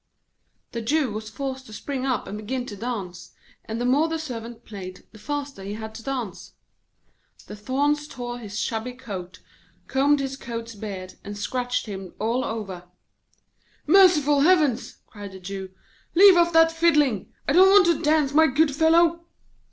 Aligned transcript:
The 0.71 0.81
Jew 0.81 1.11
was 1.11 1.29
forced 1.29 1.67
to 1.67 1.73
spring 1.73 2.07
up 2.07 2.25
and 2.25 2.35
begin 2.39 2.65
to 2.65 2.75
dance, 2.75 3.33
and 3.65 3.79
the 3.79 3.85
more 3.85 4.07
the 4.07 4.17
Servant 4.17 4.65
played, 4.65 5.05
the 5.11 5.19
faster 5.19 5.61
he 5.63 5.75
had 5.75 5.93
to 5.93 6.01
dance. 6.01 6.53
The 7.45 7.55
thorns 7.55 8.07
tore 8.07 8.39
his 8.39 8.57
shabby 8.57 8.93
coat, 8.93 9.41
combed 9.85 10.19
his 10.19 10.37
goat's 10.37 10.73
beard, 10.73 11.19
and 11.23 11.37
scratched 11.37 11.85
him 11.85 12.15
all 12.17 12.43
over. 12.43 12.85
'Merciful 13.85 14.41
Heavens!' 14.41 14.97
cried 15.05 15.33
the 15.33 15.39
Jew. 15.39 15.69
'Leave 16.15 16.35
off 16.35 16.51
that 16.51 16.71
fiddling! 16.71 17.31
I 17.47 17.53
don't 17.53 17.69
want 17.69 17.85
to 17.85 18.01
dance, 18.01 18.33
my 18.33 18.47
good 18.47 18.75
fellow.' 18.75 19.23